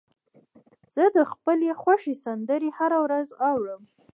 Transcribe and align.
زه 0.95 1.03
د 1.15 1.17
خپلو 1.31 1.69
خوښې 1.81 2.13
سندرې 2.23 2.69
هره 2.77 2.97
ورځ 3.05 3.27
اورم. 3.49 3.81